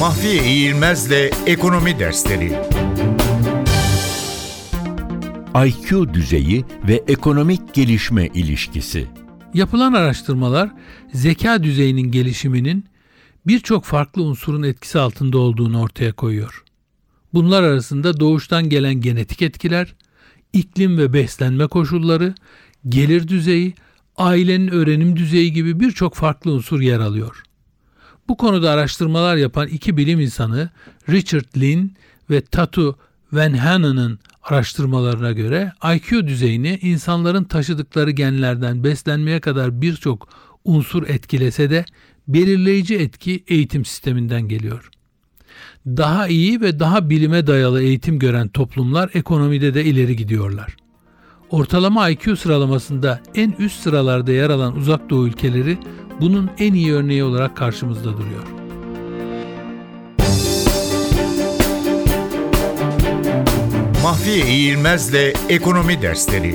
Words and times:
Mahfiye 0.00 0.44
İğilmez'le 0.44 1.30
Ekonomi 1.46 1.98
Dersleri 1.98 2.52
IQ 5.66 6.14
düzeyi 6.14 6.64
ve 6.88 7.02
ekonomik 7.08 7.74
gelişme 7.74 8.26
ilişkisi. 8.26 9.06
Yapılan 9.54 9.92
araştırmalar 9.92 10.70
zeka 11.12 11.62
düzeyinin 11.62 12.10
gelişiminin 12.10 12.84
birçok 13.46 13.84
farklı 13.84 14.22
unsurun 14.22 14.62
etkisi 14.62 14.98
altında 14.98 15.38
olduğunu 15.38 15.80
ortaya 15.80 16.12
koyuyor. 16.12 16.64
Bunlar 17.34 17.62
arasında 17.62 18.20
doğuştan 18.20 18.68
gelen 18.68 18.94
genetik 18.94 19.42
etkiler, 19.42 19.94
iklim 20.52 20.98
ve 20.98 21.12
beslenme 21.12 21.66
koşulları, 21.66 22.34
gelir 22.88 23.28
düzeyi, 23.28 23.74
ailenin 24.16 24.68
öğrenim 24.68 25.16
düzeyi 25.16 25.52
gibi 25.52 25.80
birçok 25.80 26.14
farklı 26.14 26.52
unsur 26.52 26.80
yer 26.80 27.00
alıyor. 27.00 27.42
Bu 28.30 28.36
konuda 28.36 28.70
araştırmalar 28.70 29.36
yapan 29.36 29.68
iki 29.68 29.96
bilim 29.96 30.20
insanı 30.20 30.70
Richard 31.08 31.56
Lynn 31.56 31.90
ve 32.30 32.40
Tatu 32.40 32.98
Van 33.32 33.52
Hanen'ın 33.52 34.18
araştırmalarına 34.42 35.32
göre 35.32 35.72
IQ 35.94 36.26
düzeyini 36.26 36.78
insanların 36.82 37.44
taşıdıkları 37.44 38.10
genlerden 38.10 38.84
beslenmeye 38.84 39.40
kadar 39.40 39.82
birçok 39.82 40.28
unsur 40.64 41.08
etkilese 41.08 41.70
de 41.70 41.84
belirleyici 42.28 42.96
etki 42.96 43.44
eğitim 43.48 43.84
sisteminden 43.84 44.42
geliyor. 44.42 44.90
Daha 45.86 46.28
iyi 46.28 46.60
ve 46.60 46.78
daha 46.80 47.10
bilime 47.10 47.46
dayalı 47.46 47.82
eğitim 47.82 48.18
gören 48.18 48.48
toplumlar 48.48 49.10
ekonomide 49.14 49.74
de 49.74 49.84
ileri 49.84 50.16
gidiyorlar. 50.16 50.76
Ortalama 51.50 52.08
IQ 52.08 52.36
sıralamasında 52.36 53.20
en 53.34 53.54
üst 53.58 53.80
sıralarda 53.80 54.32
yer 54.32 54.50
alan 54.50 54.76
uzak 54.76 55.10
doğu 55.10 55.26
ülkeleri 55.26 55.78
bunun 56.20 56.50
en 56.58 56.74
iyi 56.74 56.92
örneği 56.94 57.24
olarak 57.24 57.56
karşımızda 57.56 58.12
duruyor. 58.12 58.46
Mahfiye 64.02 64.46
İğilmez'le 64.46 65.34
Ekonomi 65.48 66.02
Dersleri 66.02 66.54